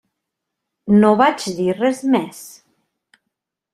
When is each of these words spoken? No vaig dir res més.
No 1.03 1.11
vaig 1.21 1.45
dir 1.59 1.67
res 1.81 2.03
més. 2.17 2.41